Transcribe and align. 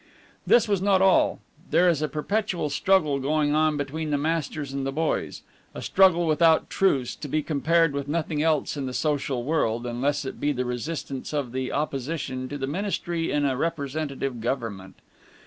This 0.47 0.67
was 0.67 0.81
not 0.81 0.99
all. 0.99 1.41
There 1.69 1.87
is 1.87 2.01
a 2.01 2.07
perpetual 2.07 2.71
struggle 2.71 3.19
going 3.19 3.53
on 3.53 3.77
between 3.77 4.09
the 4.09 4.17
masters 4.17 4.73
and 4.73 4.83
the 4.83 4.91
boys, 4.91 5.43
a 5.75 5.81
struggle 5.83 6.25
without 6.25 6.71
truce, 6.71 7.15
to 7.17 7.27
be 7.27 7.43
compared 7.43 7.93
with 7.93 8.07
nothing 8.07 8.41
else 8.41 8.75
in 8.75 8.87
the 8.87 8.95
social 8.95 9.43
world, 9.43 9.85
unless 9.85 10.25
it 10.25 10.39
be 10.39 10.53
the 10.53 10.65
resistance 10.65 11.33
of 11.33 11.51
the 11.51 11.71
opposition 11.71 12.49
to 12.49 12.57
the 12.57 12.65
ministry 12.65 13.31
in 13.31 13.45
a 13.45 13.55
representative 13.55 14.41
government. 14.41 14.95